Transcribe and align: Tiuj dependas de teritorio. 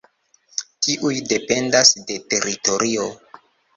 Tiuj 0.85 1.11
dependas 1.33 1.93
de 2.09 2.17
teritorio. 2.33 3.07